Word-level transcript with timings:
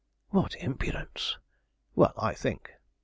'What 0.31 0.55
impudence!' 0.55 1.37
'Well, 1.93 2.15
I 2.17 2.33
think!' 2.33 2.71